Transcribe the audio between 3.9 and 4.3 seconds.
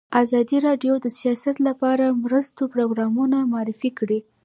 کړي.